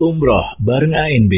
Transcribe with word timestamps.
Umroh 0.00 0.56
bareng 0.56 0.96
ANB, 0.96 1.28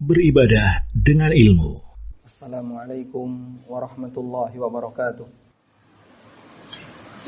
beribadah 0.00 0.88
dengan 0.96 1.28
ilmu. 1.28 1.76
Assalamualaikum 2.24 3.60
warahmatullahi 3.68 4.56
wabarakatuh. 4.56 5.28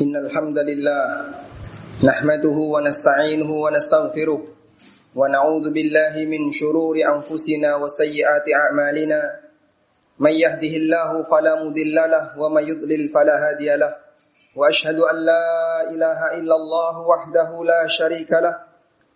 Innal 0.00 0.32
hamdalillah 0.32 1.36
nahmaduhu 2.00 2.72
wa 2.72 2.80
nasta'inuhu 2.80 3.60
wa 3.60 3.68
nastaghfiruh 3.68 4.40
wa 4.40 5.28
na'udzu 5.28 5.68
billahi 5.68 6.24
min 6.24 6.48
shururi 6.48 7.04
anfusina 7.04 7.76
wa 7.76 7.84
sayyiati 7.84 8.56
a'malina. 8.56 9.20
May 10.16 10.40
yahdihillahu 10.40 11.28
fala 11.28 11.60
mudilla 11.60 12.32
wa 12.40 12.48
may 12.48 12.72
yudlil 12.72 13.12
fala 13.12 13.36
hadiya. 13.36 13.84
Wa 14.56 14.72
ashhadu 14.72 15.04
an 15.04 15.28
la 15.28 15.44
ilaha 15.92 16.40
illallah 16.40 17.04
wahdahu 17.04 17.68
la 17.68 17.84
syarika 17.84 18.40
lahu 18.40 18.69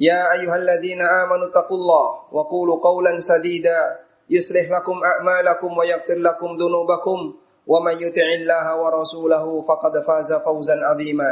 يا 0.00 0.32
أيها 0.32 0.56
الذين 0.56 1.00
آمنوا 1.04 1.52
اتقوا 1.52 1.76
الله 1.76 2.06
وقولوا 2.32 2.76
قولا 2.80 3.18
سديدا. 3.20 3.98
يصلح 4.30 4.70
لكم 4.70 4.96
أعمالكم 5.04 5.70
ويغفر 5.78 6.14
لكم 6.24 6.50
ذنوبكم. 6.56 7.18
ومن 7.66 7.94
يطع 8.00 8.26
الله 8.40 8.66
ورسوله 8.80 9.44
فقد 9.62 9.92
فاز 10.02 10.30
فوزا 10.40 10.76
عظيما. 10.80 11.30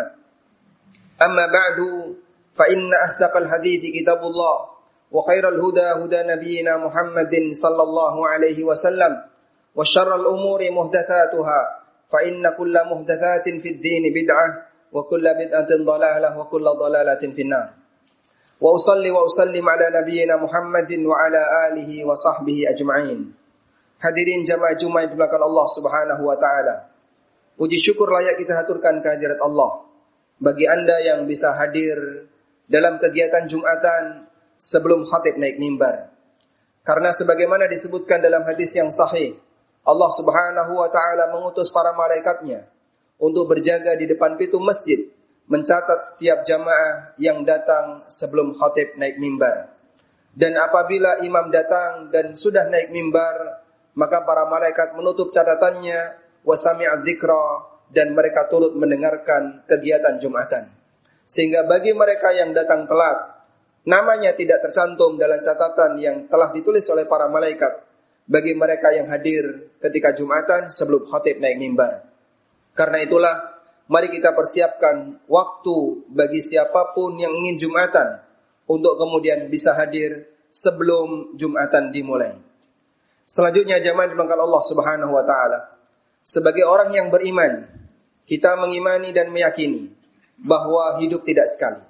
أما 1.22 1.44
بعد 1.48 1.78
فإن 2.55 2.91
أصدق 2.94 3.36
الحديث 3.36 3.83
كتاب 4.02 4.20
الله 4.22 4.56
وخير 5.12 5.48
الهدى 5.48 5.86
هدى 6.05 6.20
نبينا 6.22 6.77
محمد 6.77 7.34
صلى 7.53 7.82
الله 7.82 8.14
عليه 8.28 8.58
وسلم 8.64 9.12
وشر 9.77 10.10
الأمور 10.14 10.60
محدثاتها 10.70 11.60
فإن 12.12 12.42
كل 12.58 12.75
محدثات 12.91 13.47
في 13.48 13.69
الدين 13.69 14.05
بدعة 14.14 14.47
وكل 14.92 15.25
بدعة 15.34 15.70
ضلالة 15.70 16.38
وكل 16.38 16.64
ضلالة 16.64 17.22
في 17.34 17.42
النار. 17.42 17.69
Ala 18.58 19.86
nabiyyina 20.02 20.34
Muhammadin 20.38 21.06
wa 21.06 21.14
ala 21.14 21.70
alihi 21.70 22.02
wa 22.02 22.18
sahbihi 22.18 22.66
ajma'in. 22.66 23.30
Hadirin 23.98 24.46
jamaah 24.46 24.78
Jumat 24.78 25.10
yang 25.10 25.18
dimuliakan 25.18 25.42
Allah 25.42 25.66
Subhanahu 25.70 26.22
wa 26.26 26.36
taala. 26.38 26.90
Puji 27.58 27.78
syukur 27.78 28.10
layak 28.10 28.38
kita 28.38 28.54
haturkan 28.54 29.02
kehadirat 29.02 29.42
Allah 29.42 29.82
bagi 30.38 30.70
Anda 30.70 31.02
yang 31.02 31.26
bisa 31.26 31.54
hadir 31.58 32.30
dalam 32.70 33.02
kegiatan 33.02 33.50
Jumatan 33.50 34.30
sebelum 34.58 35.02
khatib 35.02 35.38
naik 35.38 35.58
mimbar. 35.58 36.14
Karena 36.86 37.10
sebagaimana 37.10 37.66
disebutkan 37.66 38.22
dalam 38.22 38.46
hadis 38.46 38.74
yang 38.78 38.90
sahih, 38.94 39.34
Allah 39.82 40.10
Subhanahu 40.14 40.78
wa 40.78 40.88
taala 40.90 41.34
mengutus 41.34 41.74
para 41.74 41.90
malaikatnya 41.94 42.66
untuk 43.18 43.50
berjaga 43.50 43.98
di 43.98 44.06
depan 44.06 44.38
pintu 44.38 44.62
masjid 44.62 45.10
mencatat 45.48 46.04
setiap 46.04 46.44
jamaah 46.44 47.16
yang 47.16 47.42
datang 47.42 48.04
sebelum 48.06 48.52
khatib 48.52 49.00
naik 49.00 49.16
mimbar. 49.16 49.72
Dan 50.38 50.54
apabila 50.54 51.24
imam 51.24 51.50
datang 51.50 52.12
dan 52.14 52.36
sudah 52.38 52.68
naik 52.70 52.94
mimbar, 52.94 53.64
maka 53.98 54.22
para 54.22 54.46
malaikat 54.46 54.94
menutup 54.94 55.34
catatannya 55.34 56.14
wasami'ad 56.46 57.02
dzikra 57.02 57.44
dan 57.91 58.14
mereka 58.14 58.47
turut 58.47 58.76
mendengarkan 58.76 59.64
kegiatan 59.66 60.20
Jumatan. 60.20 60.70
Sehingga 61.26 61.66
bagi 61.66 61.97
mereka 61.97 62.30
yang 62.30 62.54
datang 62.54 62.86
telat, 62.86 63.42
namanya 63.88 64.36
tidak 64.36 64.62
tercantum 64.62 65.19
dalam 65.19 65.41
catatan 65.42 65.98
yang 65.98 66.16
telah 66.30 66.54
ditulis 66.54 66.84
oleh 66.92 67.09
para 67.09 67.26
malaikat 67.26 67.82
bagi 68.28 68.53
mereka 68.53 68.92
yang 68.92 69.09
hadir 69.09 69.75
ketika 69.80 70.12
Jumatan 70.12 70.69
sebelum 70.69 71.09
khatib 71.09 71.41
naik 71.41 71.56
mimbar. 71.56 72.04
Karena 72.76 73.03
itulah 73.03 73.57
mari 73.88 74.12
kita 74.12 74.37
persiapkan 74.37 75.19
waktu 75.26 75.76
bagi 76.12 76.38
siapa 76.38 76.93
pun 76.93 77.16
yang 77.16 77.32
ingin 77.32 77.56
Jumatan 77.69 78.21
untuk 78.69 79.00
kemudian 79.00 79.49
bisa 79.49 79.72
hadir 79.75 80.28
sebelum 80.53 81.34
Jumatan 81.41 81.91
dimulai. 81.91 82.37
Selanjutnya 83.28 83.81
jamaah 83.81 84.09
dimangkal 84.09 84.41
Allah 84.41 84.62
Subhanahu 84.65 85.12
wa 85.12 85.25
taala. 85.25 85.77
Sebagai 86.25 86.65
orang 86.65 86.93
yang 86.93 87.09
beriman, 87.09 87.65
kita 88.28 88.56
mengimani 88.60 89.16
dan 89.16 89.32
meyakini 89.32 89.93
bahwa 90.37 91.00
hidup 91.00 91.25
tidak 91.25 91.48
sekali. 91.48 91.81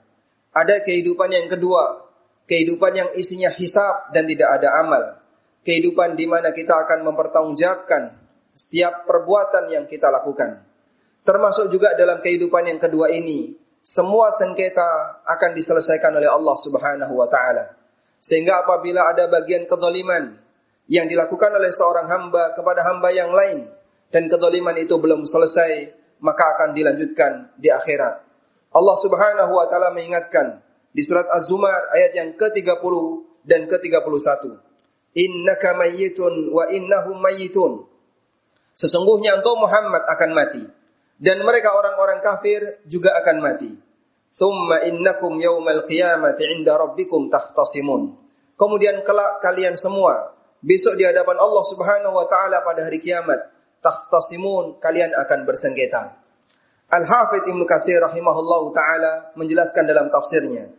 Ada 0.54 0.82
kehidupan 0.82 1.30
yang 1.30 1.46
kedua, 1.50 2.06
kehidupan 2.46 2.92
yang 2.94 3.10
isinya 3.14 3.50
hisab 3.50 4.10
dan 4.14 4.26
tidak 4.26 4.50
ada 4.58 4.82
amal. 4.82 5.18
Kehidupan 5.66 6.14
di 6.14 6.30
mana 6.30 6.54
kita 6.54 6.86
akan 6.86 7.06
mempertanggungjawabkan 7.06 8.14
setiap 8.54 9.06
perbuatan 9.06 9.70
yang 9.70 9.84
kita 9.86 10.10
lakukan. 10.10 10.62
Termasuk 11.28 11.68
juga 11.68 11.92
dalam 11.92 12.24
kehidupan 12.24 12.72
yang 12.72 12.80
kedua 12.80 13.12
ini, 13.12 13.52
semua 13.84 14.32
sengketa 14.32 15.20
akan 15.28 15.52
diselesaikan 15.52 16.16
oleh 16.16 16.24
Allah 16.24 16.56
Subhanahu 16.56 17.20
wa 17.20 17.28
taala. 17.28 17.76
Sehingga 18.16 18.64
apabila 18.64 19.12
ada 19.12 19.28
bagian 19.28 19.68
kezaliman 19.68 20.40
yang 20.88 21.04
dilakukan 21.04 21.52
oleh 21.52 21.68
seorang 21.68 22.08
hamba 22.08 22.56
kepada 22.56 22.80
hamba 22.80 23.12
yang 23.12 23.36
lain 23.36 23.68
dan 24.08 24.24
kezaliman 24.32 24.72
itu 24.80 24.96
belum 24.96 25.28
selesai, 25.28 25.92
maka 26.24 26.56
akan 26.56 26.72
dilanjutkan 26.72 27.52
di 27.60 27.68
akhirat. 27.68 28.24
Allah 28.72 28.96
Subhanahu 28.96 29.52
wa 29.52 29.68
taala 29.68 29.92
mengingatkan 29.92 30.64
di 30.96 31.04
surat 31.04 31.28
Az-Zumar 31.28 31.92
ayat 31.92 32.16
yang 32.16 32.40
ke-30 32.40 32.94
dan 33.44 33.68
ke-31. 33.68 34.48
Innaka 35.12 35.76
mayyitun 35.76 36.56
wa 36.56 36.72
innahum 36.72 37.20
mayyitun. 37.20 37.84
Sesungguhnya 38.80 39.36
engkau 39.36 39.60
Muhammad 39.60 40.08
akan 40.08 40.32
mati 40.32 40.77
dan 41.18 41.42
mereka 41.42 41.74
orang-orang 41.74 42.22
kafir 42.22 42.78
juga 42.86 43.18
akan 43.18 43.36
mati. 43.42 43.70
Thumma 44.30 44.86
innakum 44.86 45.34
yawmal 45.42 45.82
qiyamati 45.84 46.46
'inda 46.46 46.78
rabbikum 46.78 47.26
tahtasimun. 47.26 48.14
Kemudian 48.54 49.02
kelak 49.02 49.42
kalian 49.42 49.74
semua 49.74 50.34
besok 50.62 50.98
di 50.98 51.06
hadapan 51.06 51.38
Allah 51.38 51.64
Subhanahu 51.66 52.14
wa 52.14 52.26
taala 52.30 52.62
pada 52.62 52.86
hari 52.86 53.02
kiamat 53.02 53.50
tahtasimun 53.82 54.78
kalian 54.78 55.14
akan 55.14 55.46
bersengketa. 55.46 56.18
Al-Hafidh 56.88 57.50
Ibnu 57.50 57.68
Katsir 57.68 58.00
rahimahullahu 58.00 58.72
taala 58.72 59.34
menjelaskan 59.36 59.84
dalam 59.84 60.08
tafsirnya, 60.08 60.72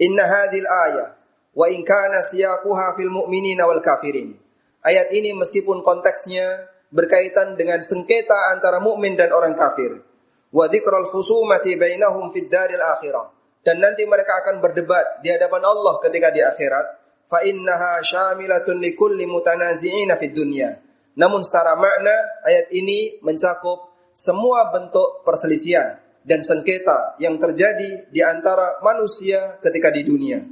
"Inna 0.00 0.24
hadhil 0.24 0.66
ayah 0.66 1.18
wa 1.52 1.66
in 1.68 1.84
kana 1.84 2.24
siyaquha 2.24 2.96
fil 2.96 3.12
mu'minina 3.12 3.68
wal 3.68 3.82
kafirin." 3.84 4.38
Ayat 4.80 5.12
ini 5.12 5.36
meskipun 5.36 5.84
konteksnya 5.84 6.64
berkaitan 6.90 7.54
dengan 7.54 7.78
sengketa 7.80 8.50
antara 8.50 8.82
mukmin 8.82 9.14
dan 9.14 9.30
orang 9.30 9.54
kafir. 9.54 10.02
Wa 10.50 10.66
dzikral 10.66 11.14
khusumati 11.14 11.78
bainahum 11.78 12.34
fid 12.34 12.50
daril 12.50 12.82
akhirah. 12.82 13.30
Dan 13.62 13.78
nanti 13.78 14.02
mereka 14.08 14.42
akan 14.42 14.58
berdebat 14.58 15.22
di 15.22 15.30
hadapan 15.30 15.62
Allah 15.62 16.02
ketika 16.02 16.34
di 16.34 16.42
akhirat. 16.42 16.86
Fa 17.30 17.46
innaha 17.46 18.02
syamilatun 18.02 18.82
likulli 18.82 19.30
mutanazi'ina 19.30 20.18
fid 20.18 20.34
dunya. 20.34 20.82
Namun 21.14 21.46
secara 21.46 21.78
makna 21.78 22.42
ayat 22.42 22.74
ini 22.74 23.22
mencakup 23.22 23.94
semua 24.10 24.74
bentuk 24.74 25.22
perselisihan 25.22 26.02
dan 26.26 26.42
sengketa 26.42 27.20
yang 27.22 27.38
terjadi 27.38 28.10
di 28.10 28.20
antara 28.24 28.82
manusia 28.82 29.60
ketika 29.62 29.94
di 29.94 30.02
dunia. 30.02 30.42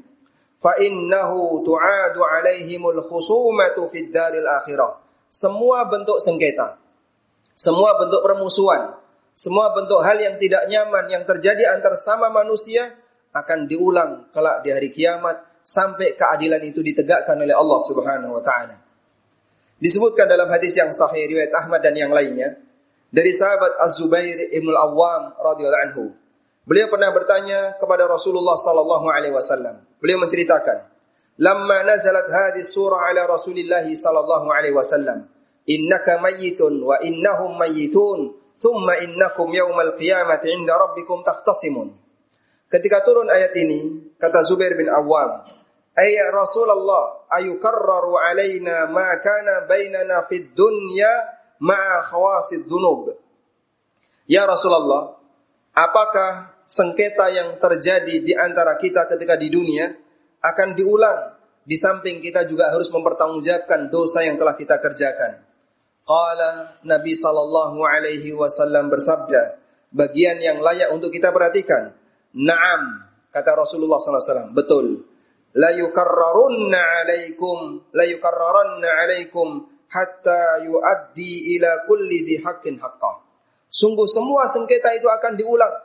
Fa 0.63 0.79
innahu 0.79 1.67
tu'adu 1.67 2.23
alaihimul 2.23 3.03
khusumatu 3.03 3.91
fid 3.91 4.15
daril 4.15 4.47
akhirah 4.47 5.08
semua 5.29 5.89
bentuk 5.89 6.19
sengketa, 6.21 6.81
semua 7.55 7.97
bentuk 8.01 8.21
permusuhan, 8.25 8.97
semua 9.39 9.71
bentuk 9.77 10.03
hal 10.03 10.19
yang 10.19 10.35
tidak 10.41 10.67
nyaman 10.67 11.07
yang 11.13 11.23
terjadi 11.23 11.77
antar 11.77 11.95
sama 11.95 12.33
manusia 12.33 12.97
akan 13.31 13.71
diulang 13.71 14.33
kelak 14.35 14.67
di 14.67 14.75
hari 14.75 14.91
kiamat 14.91 15.45
sampai 15.63 16.17
keadilan 16.17 16.65
itu 16.65 16.81
ditegakkan 16.81 17.37
oleh 17.37 17.53
Allah 17.53 17.81
Subhanahu 17.85 18.41
wa 18.41 18.43
taala. 18.43 18.77
Disebutkan 19.79 20.27
dalam 20.27 20.51
hadis 20.51 20.75
yang 20.75 20.91
sahih 20.91 21.29
riwayat 21.31 21.55
Ahmad 21.55 21.85
dan 21.87 21.95
yang 21.95 22.11
lainnya 22.11 22.59
dari 23.15 23.31
sahabat 23.31 23.79
Az-Zubair 23.79 24.51
Ibn 24.51 24.69
Al-Awwam 24.75 25.39
radhiyallahu 25.39 25.85
anhu. 25.87 26.05
Beliau 26.67 26.91
pernah 26.91 27.15
bertanya 27.15 27.79
kepada 27.79 28.05
Rasulullah 28.05 28.59
sallallahu 28.59 29.07
alaihi 29.09 29.33
wasallam. 29.33 29.81
Beliau 30.03 30.21
menceritakan, 30.21 30.85
lamma 31.39 31.87
nazalat 31.87 32.27
hadis 32.29 32.75
surah 32.75 33.09
ala 33.09 33.31
Rasulillah 33.31 33.87
sallallahu 33.87 34.51
alaihi 34.51 34.75
wasallam 34.75 35.31
innaka 35.65 36.19
mayyitun 36.19 36.83
wa 36.83 36.99
innahum 37.01 37.55
mayyitun 37.55 38.35
thumma 38.59 38.99
innakum 39.01 39.49
yaumal 39.55 39.95
qiyamati 39.95 40.51
'inda 40.51 40.75
rabbikum 40.75 41.23
tahtasimun 41.23 41.95
ketika 42.69 43.07
turun 43.07 43.31
ayat 43.31 43.55
ini 43.55 44.13
kata 44.19 44.43
Zubair 44.43 44.75
bin 44.75 44.91
Awam 44.91 45.47
Ay 45.99 46.15
Rasulullah, 46.31 47.27
ayukarraru 47.27 48.23
alaina 48.23 48.87
ma 48.87 49.19
kana 49.19 49.67
bainana 49.67 50.23
fid 50.31 50.55
dunya 50.55 51.11
ma'a 51.59 52.07
khawasid 52.07 52.71
dhunub. 52.71 53.19
Ya 54.31 54.47
Rasulullah, 54.47 55.19
apakah 55.75 56.55
sengketa 56.71 57.35
yang 57.35 57.59
terjadi 57.59 58.23
di 58.23 58.31
antara 58.31 58.79
kita 58.79 59.11
ketika 59.11 59.35
di 59.35 59.51
dunia 59.51 59.91
akan 60.45 60.79
diulang 60.79 61.39
di 61.69 61.77
samping 61.77 62.25
kita 62.25 62.49
juga 62.49 62.73
harus 62.73 62.89
mempertanggungjawabkan 62.89 63.93
dosa 63.93 64.25
yang 64.25 64.41
telah 64.41 64.57
kita 64.57 64.81
kerjakan. 64.81 65.45
Qala 66.09 66.81
Nabi 66.89 67.13
sallallahu 67.13 67.85
alaihi 67.85 68.33
wasallam 68.33 68.89
bersabda, 68.89 69.61
bagian 69.93 70.41
yang 70.41 70.65
layak 70.65 70.89
untuk 70.97 71.13
kita 71.13 71.29
perhatikan. 71.29 71.93
Naam, 72.33 73.05
kata 73.29 73.53
Rasulullah 73.53 74.01
wasallam, 74.01 74.57
betul 74.57 75.05
la 75.57 75.73
yukarrarunna 75.73 76.81
alaikum 76.81 77.81
la 77.97 78.05
yukarraranna 78.05 78.89
alaikum 79.05 79.65
hatta 79.89 80.65
yuaddi 80.65 81.57
ila 81.57 81.85
kulli 81.89 82.25
dhi 82.25 82.37
haqqin 82.41 82.77
haqqah. 82.77 83.25
Sungguh 83.69 84.09
semua 84.09 84.49
sengketa 84.49 84.97
itu 84.97 85.09
akan 85.09 85.37
diulang 85.37 85.85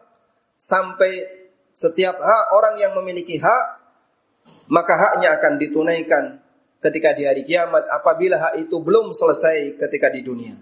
sampai 0.55 1.43
setiap 1.75 2.15
hak 2.15 2.45
orang 2.55 2.79
yang 2.79 2.95
memiliki 2.95 3.35
hak 3.39 3.82
maka 4.67 4.93
haknya 4.95 5.35
akan 5.39 5.59
ditunaikan 5.59 6.23
ketika 6.83 7.15
di 7.15 7.23
hari 7.23 7.47
kiamat 7.47 7.87
apabila 7.87 8.35
hak 8.39 8.67
itu 8.67 8.79
belum 8.83 9.15
selesai 9.15 9.79
ketika 9.79 10.11
di 10.11 10.21
dunia. 10.23 10.55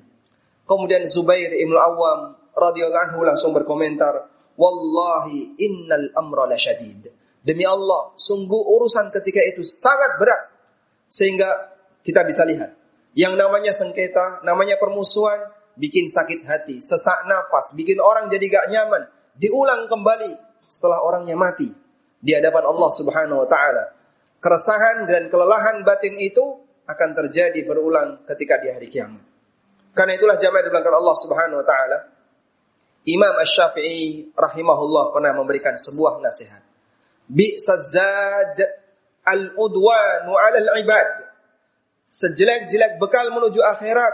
Kemudian 0.69 1.03
Zubair 1.09 1.49
Ibn 1.51 1.75
Awam 1.75 2.19
radhiyallahu 2.53 3.03
anhu 3.11 3.19
langsung 3.25 3.51
berkomentar, 3.51 4.29
"Wallahi 4.55 5.57
innal 5.57 6.13
amra 6.13 6.45
lasyadid." 6.47 7.09
Demi 7.41 7.65
Allah, 7.65 8.13
sungguh 8.21 8.61
urusan 8.77 9.09
ketika 9.09 9.41
itu 9.41 9.65
sangat 9.65 10.21
berat. 10.21 10.53
Sehingga 11.09 11.73
kita 12.05 12.21
bisa 12.23 12.45
lihat. 12.45 12.77
Yang 13.17 13.33
namanya 13.35 13.73
sengketa, 13.75 14.45
namanya 14.45 14.77
permusuhan, 14.77 15.51
bikin 15.75 16.07
sakit 16.07 16.47
hati, 16.47 16.79
sesak 16.79 17.27
nafas, 17.27 17.75
bikin 17.75 17.99
orang 17.99 18.31
jadi 18.31 18.45
gak 18.47 18.65
nyaman. 18.71 19.03
Diulang 19.35 19.89
kembali 19.89 20.37
setelah 20.71 21.03
orangnya 21.03 21.35
mati. 21.35 21.67
Di 22.21 22.37
hadapan 22.37 22.69
Allah 22.69 22.89
subhanahu 22.93 23.41
wa 23.43 23.47
ta'ala. 23.49 23.83
Keresahan 24.41 25.09
dan 25.09 25.29
kelelahan 25.33 25.81
batin 25.81 26.17
itu 26.21 26.61
akan 26.85 27.09
terjadi 27.17 27.65
berulang 27.65 28.21
ketika 28.29 28.61
di 28.61 28.69
hari 28.69 28.87
kiamat. 28.89 29.21
Karena 29.91 30.15
itulah 30.15 30.37
jamaah 30.37 30.63
di 30.63 30.69
belakang 30.69 30.95
Allah 30.97 31.17
subhanahu 31.17 31.59
wa 31.61 31.67
ta'ala. 31.67 31.99
Imam 33.09 33.33
Ash-Syafi'i 33.41 34.33
rahimahullah 34.37 35.09
pernah 35.09 35.33
memberikan 35.33 35.73
sebuah 35.73 36.21
nasihat 36.21 36.61
bi'sazad 37.31 38.59
al-udwanu 39.23 40.31
'ala 40.35 40.57
al-ibad. 40.59 41.31
Sejelek-jelek 42.11 42.99
bekal 42.99 43.31
menuju 43.31 43.63
akhirat 43.63 44.13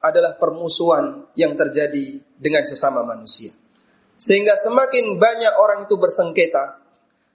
adalah 0.00 0.40
permusuhan 0.40 1.28
yang 1.36 1.60
terjadi 1.60 2.24
dengan 2.40 2.64
sesama 2.64 3.04
manusia. 3.04 3.52
Sehingga 4.16 4.56
semakin 4.56 5.20
banyak 5.20 5.54
orang 5.60 5.84
itu 5.84 6.00
bersengketa, 6.00 6.80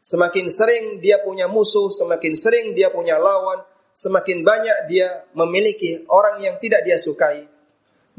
semakin 0.04 0.52
sering 0.52 0.86
dia 1.00 1.24
punya 1.24 1.48
musuh, 1.48 1.88
semakin 1.88 2.36
sering 2.36 2.76
dia 2.76 2.92
punya 2.92 3.16
lawan, 3.16 3.64
semakin 3.96 4.44
banyak 4.44 4.92
dia 4.92 5.24
memiliki 5.32 6.04
orang 6.12 6.44
yang 6.44 6.60
tidak 6.60 6.84
dia 6.84 7.00
sukai, 7.00 7.48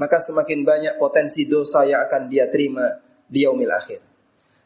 maka 0.01 0.19
semakin 0.19 0.65
banyak 0.65 0.95
potensi 0.97 1.47
dosa 1.47 1.85
yang 1.85 2.03
akan 2.09 2.33
dia 2.33 2.49
terima 2.49 2.99
di 3.29 3.45
yaumil 3.45 3.71
akhir. 3.71 4.01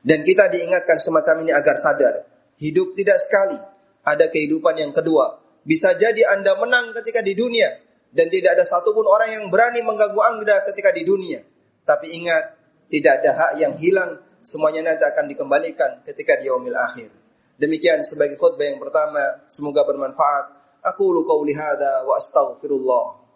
Dan 0.05 0.23
kita 0.23 0.49
diingatkan 0.49 0.97
semacam 0.97 1.45
ini 1.45 1.53
agar 1.53 1.77
sadar. 1.77 2.15
Hidup 2.57 2.95
tidak 2.95 3.19
sekali. 3.19 3.59
Ada 4.07 4.31
kehidupan 4.31 4.79
yang 4.79 4.93
kedua. 4.95 5.43
Bisa 5.67 5.93
jadi 5.99 6.33
Anda 6.33 6.57
menang 6.57 6.97
ketika 6.97 7.21
di 7.21 7.37
dunia. 7.37 7.77
Dan 8.09 8.33
tidak 8.33 8.57
ada 8.57 8.65
satupun 8.65 9.05
orang 9.05 9.37
yang 9.37 9.45
berani 9.53 9.85
mengganggu 9.85 10.17
Anda 10.17 10.65
ketika 10.65 10.97
di 10.97 11.05
dunia. 11.05 11.45
Tapi 11.85 12.15
ingat, 12.25 12.57
tidak 12.89 13.21
ada 13.21 13.31
hak 13.37 13.53
yang 13.61 13.75
hilang 13.77 14.23
semuanya 14.43 14.93
nanti 14.93 15.05
akan 15.05 15.31
dikembalikan 15.31 16.03
ketika 16.03 16.39
di 16.39 16.51
yaumil 16.51 16.77
akhir. 16.77 17.11
Demikian 17.59 18.07
sebagai 18.07 18.39
khutbah 18.39 18.71
yang 18.71 18.79
pertama, 18.79 19.43
semoga 19.51 19.83
bermanfaat. 19.83 20.59
Aku 20.95 21.11
lu 21.11 21.27
qauli 21.27 21.55
wa 21.59 22.15
astaghfirullah. 22.15 23.29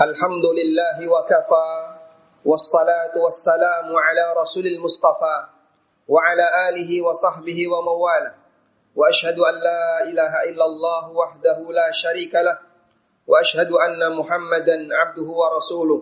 Alhamdulillahi 0.00 1.04
wa 1.06 1.22
kafaa 1.28 1.89
والصلاة 2.44 3.14
والسلام 3.14 3.88
على 3.96 4.24
رسول 4.42 4.66
المصطفى 4.66 5.36
وعلى 6.08 6.46
آله 6.68 6.90
وصحبه 7.02 7.58
ومواله 7.68 8.34
وأشهد 8.96 9.38
أن 9.38 9.54
لا 9.60 9.84
إله 10.10 10.32
إلا 10.50 10.64
الله 10.64 11.02
وحده 11.10 11.58
لا 11.72 11.88
شريك 11.92 12.34
له. 12.34 12.58
وأشهد 13.26 13.70
أن 13.70 14.00
محمدا 14.16 14.76
عبده 14.90 15.28
ورسوله. 15.28 16.00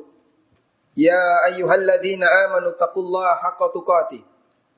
يا 0.96 1.44
أيها 1.52 1.74
الذين 1.74 2.24
آمنوا 2.24 2.70
اتقوا 2.70 3.02
الله 3.02 3.28
حق 3.34 3.60
تقاته. 3.74 4.22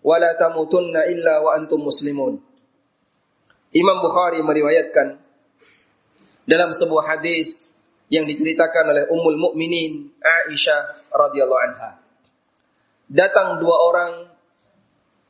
ولا 0.02 0.32
تموتن 0.32 0.96
إلا 0.96 1.38
وأنتم 1.38 1.80
مسلمون. 1.80 2.34
Imam 3.70 4.02
Bukhari 4.02 4.42
meriwayatkan 4.42 5.22
dalam 6.42 6.74
sebuah 6.74 7.06
hadis 7.14 7.78
yang 8.10 8.26
diceritakan 8.26 8.90
oleh 8.90 9.04
Ummul 9.06 9.38
Mukminin 9.38 10.10
Aisyah 10.18 11.08
radhiyallahu 11.14 11.62
anha. 11.62 11.90
Datang 13.06 13.62
dua 13.62 13.76
orang 13.86 14.12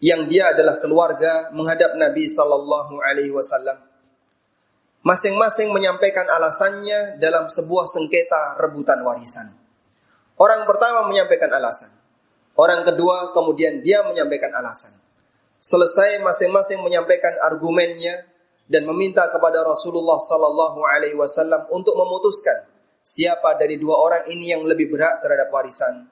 yang 0.01 0.27
dia 0.33 0.57
adalah 0.57 0.81
keluarga 0.81 1.53
menghadap 1.53 1.93
Nabi 2.01 2.25
sallallahu 2.25 3.05
alaihi 3.05 3.33
wasallam. 3.37 3.77
Masing-masing 5.05 5.73
menyampaikan 5.73 6.29
alasannya 6.29 7.21
dalam 7.21 7.49
sebuah 7.49 7.89
sengketa 7.89 8.57
rebutan 8.61 9.01
warisan. 9.05 9.53
Orang 10.41 10.65
pertama 10.65 11.05
menyampaikan 11.09 11.53
alasan. 11.53 11.93
Orang 12.57 12.85
kedua 12.85 13.33
kemudian 13.37 13.85
dia 13.85 14.05
menyampaikan 14.05 14.53
alasan. 14.57 14.93
Selesai 15.61 16.21
masing-masing 16.25 16.81
menyampaikan 16.81 17.37
argumennya, 17.45 18.25
dan 18.71 18.87
meminta 18.87 19.27
kepada 19.27 19.67
Rasulullah 19.67 20.23
sallallahu 20.23 20.79
alaihi 20.87 21.19
wasallam 21.19 21.67
untuk 21.75 21.99
memutuskan 21.99 22.71
siapa 23.03 23.59
dari 23.59 23.83
dua 23.83 23.99
orang 23.99 24.31
ini 24.31 24.55
yang 24.55 24.63
lebih 24.63 24.95
berat 24.95 25.19
terhadap 25.19 25.51
warisan. 25.51 26.07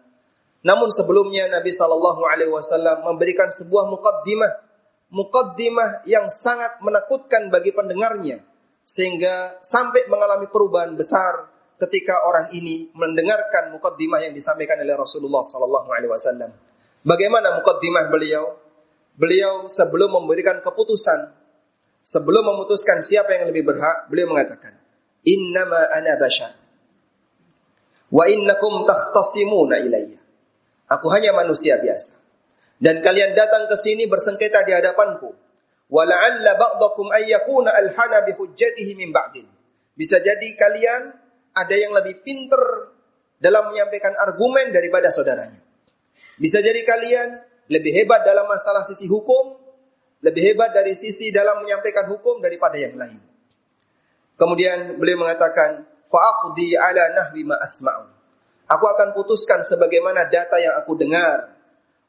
Namun 0.67 0.91
sebelumnya 0.91 1.47
Nabi 1.47 1.71
sallallahu 1.71 2.27
alaihi 2.27 2.50
wasallam 2.50 3.07
memberikan 3.07 3.47
sebuah 3.47 3.87
mukaddimah, 3.87 4.59
mukaddimah 5.15 6.03
yang 6.11 6.27
sangat 6.27 6.83
menakutkan 6.83 7.47
bagi 7.55 7.71
pendengarnya 7.71 8.43
sehingga 8.83 9.62
sampai 9.62 10.11
mengalami 10.11 10.50
perubahan 10.50 10.99
besar 10.99 11.47
ketika 11.79 12.27
orang 12.27 12.50
ini 12.50 12.91
mendengarkan 12.91 13.71
mukaddimah 13.71 14.19
yang 14.27 14.35
disampaikan 14.35 14.83
oleh 14.83 14.99
Rasulullah 14.99 15.47
sallallahu 15.47 15.88
alaihi 15.95 16.11
wasallam. 16.11 16.50
Bagaimana 17.07 17.55
mukaddimah 17.62 18.11
beliau? 18.11 18.59
Beliau 19.15 19.71
sebelum 19.71 20.11
memberikan 20.11 20.59
keputusan 20.59 21.31
sebelum 22.05 22.45
memutuskan 22.55 23.02
siapa 23.02 23.35
yang 23.35 23.50
lebih 23.50 23.69
berhak, 23.69 24.11
beliau 24.12 24.31
mengatakan, 24.31 24.75
"Innama 25.26 25.78
ana 25.93 26.14
bashar. 26.19 26.55
Wa 28.09 28.25
innakum 28.31 28.85
takhtasimuna 28.88 29.83
ilayya." 29.85 30.21
Aku 30.88 31.12
hanya 31.12 31.37
manusia 31.37 31.76
biasa. 31.76 32.17
Dan 32.78 33.05
kalian 33.05 33.37
datang 33.37 33.69
ke 33.69 33.76
sini 33.76 34.09
bersengketa 34.09 34.64
di 34.64 34.73
hadapanku. 34.73 35.35
Wa 35.88 36.02
la'alla 36.05 36.57
ba'dakum 36.57 37.12
ayyakuna 37.12 37.75
alhana 37.75 38.25
bihujjatihi 38.25 38.97
min 38.97 39.12
ba'din. 39.12 39.45
Bisa 39.99 40.23
jadi 40.23 40.49
kalian 40.57 41.12
ada 41.52 41.75
yang 41.75 41.93
lebih 41.93 42.23
pinter 42.23 42.95
dalam 43.43 43.75
menyampaikan 43.75 44.14
argumen 44.14 44.71
daripada 44.71 45.11
saudaranya. 45.11 45.59
Bisa 46.38 46.62
jadi 46.62 46.87
kalian 46.87 47.28
lebih 47.69 47.93
hebat 47.99 48.23
dalam 48.23 48.47
masalah 48.47 48.87
sisi 48.87 49.11
hukum 49.11 49.58
lebih 50.19 50.55
hebat 50.55 50.75
dari 50.75 50.99
sisi 50.99 51.31
dalam 51.31 51.63
menyampaikan 51.63 52.11
hukum 52.11 52.43
daripada 52.43 52.75
yang 52.75 52.99
lain. 52.99 53.23
Kemudian 54.39 54.99
beliau 54.99 55.23
mengatakan, 55.27 55.87
fa'aqdi 56.11 56.75
ala 56.79 57.15
nahwi 57.15 57.43
ma. 57.47 57.59
Aku 58.69 58.85
akan 58.85 59.17
putuskan 59.17 59.65
sebagaimana 59.65 60.29
data 60.29 60.61
yang 60.61 60.77
aku 60.79 60.99
dengar. 60.99 61.55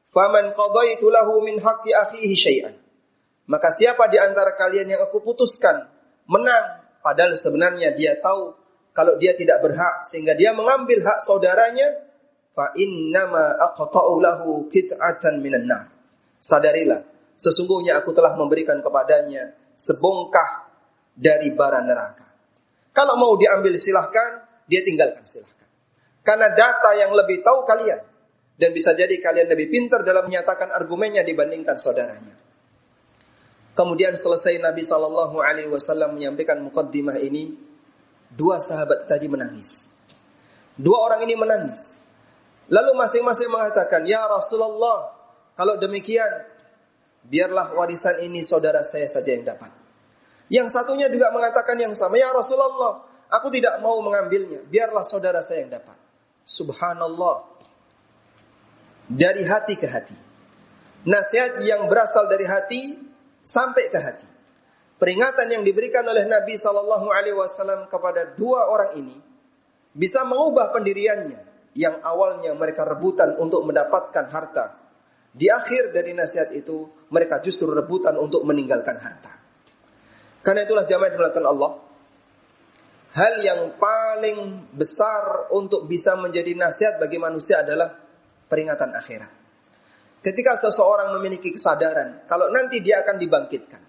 Faman 0.10 0.58
qadaitu 0.58 1.08
lahu 1.14 1.42
min 1.46 1.62
haqqi 1.62 1.94
akhihi 1.94 2.36
syai'an. 2.36 2.76
Maka 3.50 3.74
siapa 3.74 4.10
di 4.10 4.18
antara 4.22 4.54
kalian 4.54 4.94
yang 4.94 5.02
aku 5.06 5.22
putuskan 5.26 5.90
menang 6.30 6.86
padahal 7.02 7.34
sebenarnya 7.34 7.98
dia 7.98 8.14
tahu 8.22 8.54
kalau 8.94 9.18
dia 9.18 9.34
tidak 9.34 9.62
berhak 9.66 10.06
sehingga 10.06 10.38
dia 10.38 10.54
mengambil 10.54 11.02
hak 11.02 11.26
saudaranya 11.26 11.98
fa 12.54 12.74
innama 12.78 13.58
aqta'u 13.58 14.22
lahu 14.22 14.70
qit'atan 14.70 15.42
minan 15.42 15.66
nar. 15.66 15.86
Sadarilah 16.42 17.02
Sesungguhnya 17.40 17.96
aku 17.96 18.12
telah 18.12 18.36
memberikan 18.36 18.84
kepadanya 18.84 19.56
sebongkah 19.80 20.68
dari 21.16 21.56
bara 21.56 21.80
neraka. 21.80 22.28
Kalau 22.92 23.16
mau 23.16 23.40
diambil 23.40 23.80
silahkan, 23.80 24.44
dia 24.68 24.84
tinggalkan 24.84 25.24
silahkan. 25.24 25.68
Karena 26.20 26.52
data 26.52 27.00
yang 27.00 27.16
lebih 27.16 27.40
tahu 27.40 27.64
kalian. 27.64 28.04
Dan 28.60 28.76
bisa 28.76 28.92
jadi 28.92 29.24
kalian 29.24 29.48
lebih 29.48 29.72
pintar 29.72 30.04
dalam 30.04 30.28
menyatakan 30.28 30.76
argumennya 30.76 31.24
dibandingkan 31.24 31.80
saudaranya. 31.80 32.36
Kemudian 33.72 34.12
selesai 34.12 34.60
Nabi 34.60 34.84
Shallallahu 34.84 35.40
Alaihi 35.40 35.72
Wasallam 35.72 36.20
menyampaikan 36.20 36.60
mukaddimah 36.60 37.24
ini, 37.24 37.56
dua 38.36 38.60
sahabat 38.60 39.08
tadi 39.08 39.32
menangis. 39.32 39.88
Dua 40.76 41.08
orang 41.08 41.24
ini 41.24 41.40
menangis. 41.40 41.96
Lalu 42.68 43.00
masing-masing 43.00 43.48
mengatakan, 43.48 44.04
Ya 44.04 44.28
Rasulullah, 44.28 45.16
kalau 45.56 45.80
demikian, 45.80 46.28
biarlah 47.26 47.76
warisan 47.76 48.24
ini 48.24 48.46
saudara 48.46 48.86
saya 48.86 49.10
saja 49.10 49.34
yang 49.36 49.44
dapat. 49.44 49.72
Yang 50.50 50.74
satunya 50.74 51.08
juga 51.12 51.30
mengatakan 51.30 51.78
yang 51.78 51.94
sama, 51.94 52.18
Ya 52.18 52.34
Rasulullah, 52.34 53.06
aku 53.30 53.54
tidak 53.54 53.80
mau 53.86 54.02
mengambilnya, 54.02 54.66
biarlah 54.66 55.06
saudara 55.06 55.46
saya 55.46 55.68
yang 55.68 55.72
dapat. 55.78 55.98
Subhanallah. 56.50 57.46
Dari 59.10 59.46
hati 59.46 59.78
ke 59.78 59.86
hati. 59.90 60.18
Nasihat 61.06 61.62
yang 61.66 61.86
berasal 61.86 62.30
dari 62.30 62.46
hati 62.50 62.98
sampai 63.46 63.90
ke 63.94 64.00
hati. 64.02 64.28
Peringatan 65.00 65.48
yang 65.48 65.64
diberikan 65.64 66.04
oleh 66.04 66.28
Nabi 66.28 66.60
Shallallahu 66.60 67.08
Alaihi 67.08 67.38
Wasallam 67.38 67.88
kepada 67.88 68.36
dua 68.36 68.68
orang 68.68 69.00
ini 69.00 69.16
bisa 69.96 70.28
mengubah 70.28 70.76
pendiriannya 70.76 71.40
yang 71.74 72.04
awalnya 72.04 72.52
mereka 72.52 72.84
rebutan 72.84 73.40
untuk 73.40 73.64
mendapatkan 73.64 74.28
harta. 74.28 74.76
Di 75.30 75.48
akhir 75.48 75.94
dari 75.94 76.18
nasihat 76.18 76.50
itu 76.58 76.90
mereka 77.14 77.38
justru 77.40 77.70
rebutan 77.70 78.18
untuk 78.18 78.42
meninggalkan 78.46 78.98
harta. 78.98 79.38
Karena 80.42 80.66
itulah 80.66 80.88
jamaah 80.88 81.12
dimulakan 81.14 81.46
Allah. 81.46 81.72
Hal 83.10 83.42
yang 83.42 83.78
paling 83.78 84.70
besar 84.74 85.50
untuk 85.54 85.90
bisa 85.90 86.14
menjadi 86.18 86.54
nasihat 86.54 87.02
bagi 87.02 87.18
manusia 87.18 87.66
adalah 87.66 87.98
peringatan 88.50 88.94
akhirat. 88.94 89.32
Ketika 90.20 90.54
seseorang 90.60 91.16
memiliki 91.16 91.56
kesadaran 91.56 92.28
kalau 92.28 92.52
nanti 92.52 92.84
dia 92.84 93.02
akan 93.02 93.18
dibangkitkan. 93.18 93.82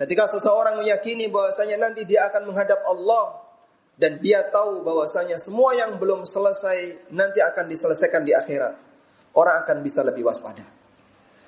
Ketika 0.00 0.24
seseorang 0.24 0.80
meyakini 0.80 1.28
bahwasanya 1.28 1.76
nanti 1.76 2.08
dia 2.08 2.32
akan 2.32 2.48
menghadap 2.48 2.80
Allah 2.88 3.44
dan 4.00 4.16
dia 4.24 4.48
tahu 4.48 4.80
bahwasanya 4.80 5.36
semua 5.36 5.76
yang 5.76 6.00
belum 6.00 6.24
selesai 6.24 7.12
nanti 7.12 7.44
akan 7.44 7.68
diselesaikan 7.68 8.24
di 8.24 8.32
akhirat. 8.32 8.89
Orang 9.34 9.62
akan 9.62 9.82
bisa 9.86 10.02
lebih 10.02 10.26
waspada. 10.26 10.66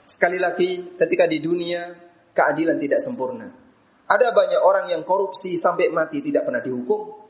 Sekali 0.03 0.39
lagi, 0.39 0.99
ketika 0.99 1.27
di 1.27 1.39
dunia 1.43 1.95
keadilan 2.35 2.79
tidak 2.79 3.01
sempurna. 3.03 3.49
Ada 4.09 4.35
banyak 4.35 4.61
orang 4.61 4.91
yang 4.91 5.03
korupsi 5.07 5.55
sampai 5.55 5.89
mati 5.89 6.21
tidak 6.21 6.45
pernah 6.49 6.61
dihukum. 6.61 7.23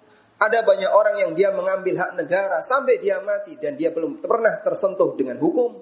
Ada 0.43 0.67
banyak 0.67 0.91
orang 0.91 1.15
yang 1.23 1.31
dia 1.39 1.55
mengambil 1.55 1.95
hak 2.03 2.19
negara 2.19 2.59
sampai 2.67 2.99
dia 2.99 3.23
mati 3.23 3.55
dan 3.63 3.79
dia 3.79 3.95
belum 3.95 4.19
pernah 4.19 4.59
tersentuh 4.65 5.15
dengan 5.15 5.39
hukum. 5.39 5.79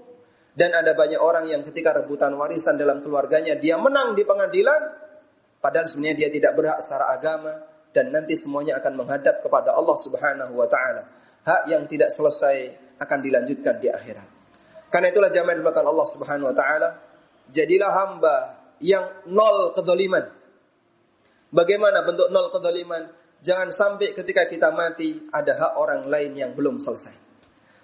Dan 0.53 0.77
ada 0.77 0.93
banyak 0.93 1.17
orang 1.17 1.49
yang 1.49 1.65
ketika 1.65 1.97
rebutan 1.97 2.37
warisan 2.37 2.77
dalam 2.77 3.01
keluarganya 3.01 3.57
dia 3.57 3.79
menang 3.81 4.19
di 4.19 4.27
pengadilan 4.27 4.83
padahal 5.63 5.87
sebenarnya 5.87 6.27
dia 6.27 6.31
tidak 6.35 6.53
berhak 6.59 6.83
secara 6.83 7.15
agama 7.15 7.65
dan 7.95 8.11
nanti 8.11 8.35
semuanya 8.35 8.77
akan 8.83 8.99
menghadap 8.99 9.41
kepada 9.41 9.73
Allah 9.73 9.97
Subhanahu 9.97 10.53
wa 10.59 10.67
taala. 10.67 11.07
Hak 11.47 11.71
yang 11.71 11.89
tidak 11.89 12.13
selesai 12.13 12.77
akan 13.01 13.19
dilanjutkan 13.25 13.81
di 13.81 13.89
akhirat. 13.89 14.40
Karena 14.91 15.15
itulah 15.15 15.31
jamaah 15.31 15.55
dimakan 15.55 15.85
Allah 15.87 16.07
Subhanahu 16.07 16.51
wa 16.51 16.57
taala, 16.57 16.99
jadilah 17.55 17.91
hamba 17.95 18.59
yang 18.83 19.07
nol 19.31 19.71
kezaliman. 19.71 20.27
Bagaimana 21.55 22.03
bentuk 22.03 22.29
nol 22.35 22.51
kezaliman? 22.51 23.07
Jangan 23.41 23.73
sampai 23.73 24.13
ketika 24.13 24.45
kita 24.51 24.69
mati 24.75 25.17
ada 25.33 25.57
hak 25.57 25.73
orang 25.81 26.11
lain 26.11 26.37
yang 26.37 26.53
belum 26.53 26.77
selesai. 26.77 27.17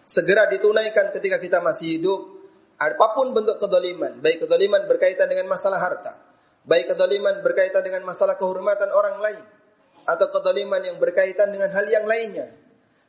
Segera 0.04 0.46
ditunaikan 0.52 1.16
ketika 1.16 1.40
kita 1.40 1.64
masih 1.64 1.96
hidup 1.96 2.20
apa 2.76 3.16
pun 3.16 3.32
bentuk 3.32 3.56
kedoliman, 3.56 4.20
baik 4.20 4.44
kedoliman 4.44 4.84
berkaitan 4.84 5.32
dengan 5.32 5.48
masalah 5.48 5.80
harta, 5.80 6.20
baik 6.68 6.92
kedoliman 6.92 7.40
berkaitan 7.40 7.80
dengan 7.80 8.04
masalah 8.04 8.36
kehormatan 8.36 8.92
orang 8.92 9.16
lain, 9.16 9.42
atau 10.04 10.28
kedoliman 10.28 10.84
yang 10.84 11.00
berkaitan 11.00 11.48
dengan 11.56 11.72
hal 11.72 11.88
yang 11.88 12.04
lainnya, 12.04 12.52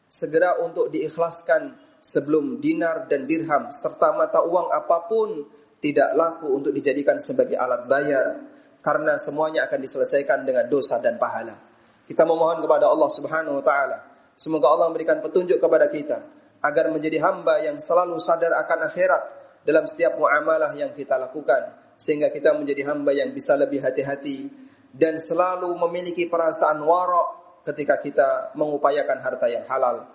segera 0.07 0.55
untuk 0.63 0.87
diikhlaskan 0.87 1.75
sebelum 2.01 2.61
dinar 2.61 3.09
dan 3.09 3.25
dirham 3.25 3.69
serta 3.73 4.13
mata 4.15 4.43
uang 4.45 4.69
apa 4.71 5.07
pun 5.09 5.45
tidak 5.81 6.13
laku 6.17 6.49
untuk 6.51 6.71
dijadikan 6.73 7.21
sebagai 7.21 7.57
alat 7.57 7.85
bayar 7.85 8.41
karena 8.81 9.19
semuanya 9.19 9.67
akan 9.67 9.79
diselesaikan 9.83 10.47
dengan 10.47 10.65
dosa 10.71 10.97
dan 11.03 11.19
pahala. 11.19 11.59
Kita 12.07 12.23
memohon 12.23 12.63
kepada 12.63 12.87
Allah 12.87 13.09
Subhanahu 13.11 13.59
wa 13.59 13.63
taala, 13.65 13.97
semoga 14.39 14.71
Allah 14.71 14.87
memberikan 14.89 15.19
petunjuk 15.19 15.59
kepada 15.59 15.91
kita 15.91 16.23
agar 16.63 16.89
menjadi 16.89 17.21
hamba 17.21 17.61
yang 17.61 17.77
selalu 17.77 18.17
sadar 18.17 18.55
akan 18.57 18.87
akhirat 18.89 19.23
dalam 19.67 19.83
setiap 19.83 20.15
muamalah 20.15 20.71
yang 20.79 20.95
kita 20.95 21.19
lakukan 21.19 21.75
sehingga 21.99 22.31
kita 22.31 22.55
menjadi 22.55 22.87
hamba 22.93 23.11
yang 23.11 23.35
bisa 23.35 23.59
lebih 23.59 23.83
hati-hati 23.83 24.47
dan 24.95 25.19
selalu 25.19 25.73
memiliki 25.75 26.29
perasaan 26.31 26.79
warok 26.81 27.61
ketika 27.67 27.99
kita 27.99 28.29
mengupayakan 28.55 29.19
harta 29.19 29.51
yang 29.51 29.67
halal. 29.67 30.07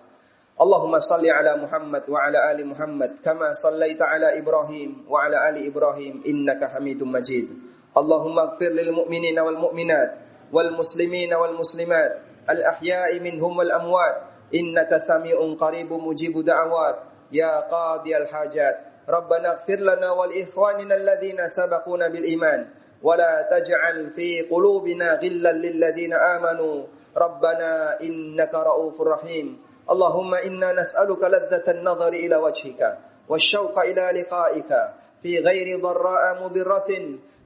اللهم 0.60 0.98
صل 0.98 1.24
على 1.26 1.52
محمد 1.56 2.02
وعلى 2.08 2.38
آل 2.52 2.58
محمد 2.66 3.10
كما 3.24 3.52
صليت 3.52 4.02
على 4.02 4.38
إبراهيم 4.38 5.06
وعلى 5.08 5.36
آل 5.48 5.56
إبراهيم 5.66 6.22
إنك 6.26 6.60
حميد 6.64 7.02
مجيد 7.02 7.46
اللهم 7.96 8.36
اغفر 8.38 8.68
للمؤمنين 8.68 9.38
والمؤمنات 9.40 10.10
والمسلمين 10.52 11.34
والمسلمات 11.34 12.12
الأحياء 12.50 13.20
منهم 13.20 13.52
والأموات 13.58 14.16
إنك 14.54 14.96
سميع 14.96 15.38
قريب 15.60 15.90
مجيب 15.92 16.44
دعوات 16.44 16.96
يا 17.32 17.60
قاضي 17.60 18.16
الحاجات 18.16 18.76
ربنا 19.08 19.48
اغفر 19.52 19.78
لنا 19.80 20.10
ولإخواننا 20.12 20.94
الذين 20.94 21.40
سبقونا 21.48 22.08
بالإيمان 22.08 22.60
ولا 23.02 23.48
تجعل 23.50 24.10
في 24.14 24.42
قلوبنا 24.52 25.14
غلا 25.14 25.52
للذين 25.52 26.14
آمنوا 26.14 26.76
ربنا 27.16 28.00
إنك 28.00 28.54
رؤوف 28.54 29.00
رحيم 29.00 29.71
اللهم 29.90 30.34
إنا 30.34 30.72
نسألك 30.72 31.22
لذة 31.24 31.66
النظر 31.68 32.12
إلى 32.12 32.36
وجهك 32.36 32.80
والشوق 33.28 33.78
إلى 33.78 34.22
لقائك 34.22 34.70
في 35.22 35.38
غير 35.38 35.80
ضراء 35.82 36.42
مضرة 36.44 36.90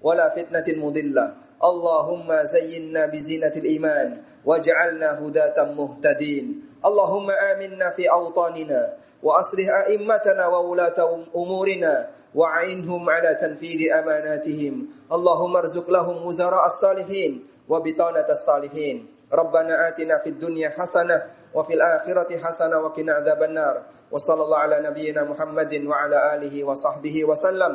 ولا 0.02 0.28
فتنة 0.28 0.68
مضلة. 0.84 1.26
اللهم 1.64 2.28
زينا 2.44 3.06
بزينة 3.06 3.52
الإيمان 3.56 4.08
واجعلنا 4.44 5.08
هداة 5.20 5.58
مهتدين. 5.72 6.44
اللهم 6.84 7.28
آمنا 7.30 7.90
في 7.96 8.04
أوطاننا 8.10 8.82
وأصلح 9.22 9.68
أئمتنا 9.88 10.46
وولاة 10.46 10.98
أمورنا 11.36 11.94
وعينهم 12.34 13.02
على 13.10 13.30
تنفيذ 13.40 13.80
أماناتهم. 13.92 14.74
اللهم 15.12 15.52
ارزق 15.56 15.86
لهم 15.90 16.16
وزراء 16.26 16.64
الصالحين 16.66 17.32
وبطانة 17.68 18.28
الصالحين. 18.30 18.96
ربنا 19.32 19.88
آتنا 19.88 20.18
في 20.22 20.28
الدنيا 20.30 20.68
حسنة 20.78 21.22
وفي 21.56 21.72
الآخرة 21.72 22.28
حسنة 22.36 22.76
وقنا 22.78 23.12
عذاب 23.24 23.42
النار. 23.42 23.76
وصلى 24.12 24.42
الله 24.44 24.58
على 24.58 24.76
نبينا 24.92 25.24
محمد 25.24 25.72
وعلى 25.88 26.18
آله 26.36 26.54
وصحبه 26.64 27.16
وسلم. 27.24 27.72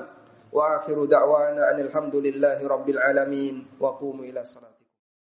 وآخر 0.54 0.98
دعوانا 1.06 1.72
أن 1.72 1.80
الحمد 1.80 2.16
لله 2.16 2.62
رب 2.62 2.88
العالمين. 2.90 3.82
وقوموا 3.82 4.26
إلى 4.26 4.46
صلاة. 4.46 4.71